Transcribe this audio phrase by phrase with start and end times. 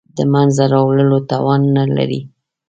[0.17, 2.21] د منځته راوړلو توان نه لري.